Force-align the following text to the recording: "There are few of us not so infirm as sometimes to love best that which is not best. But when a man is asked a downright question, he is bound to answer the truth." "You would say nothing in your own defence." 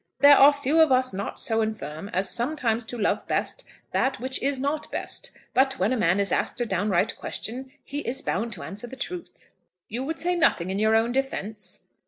"There 0.21 0.35
are 0.35 0.51
few 0.51 0.79
of 0.81 0.91
us 0.91 1.13
not 1.13 1.39
so 1.39 1.61
infirm 1.61 2.09
as 2.09 2.27
sometimes 2.27 2.85
to 2.85 2.97
love 2.97 3.27
best 3.27 3.63
that 3.91 4.19
which 4.19 4.41
is 4.41 4.57
not 4.57 4.91
best. 4.91 5.29
But 5.53 5.77
when 5.77 5.93
a 5.93 5.95
man 5.95 6.19
is 6.19 6.31
asked 6.31 6.59
a 6.59 6.65
downright 6.65 7.15
question, 7.17 7.71
he 7.83 7.99
is 7.99 8.23
bound 8.23 8.51
to 8.53 8.63
answer 8.63 8.87
the 8.87 8.95
truth." 8.95 9.51
"You 9.89 10.03
would 10.05 10.19
say 10.19 10.33
nothing 10.35 10.71
in 10.71 10.79
your 10.79 10.95
own 10.95 11.11
defence." 11.11 11.81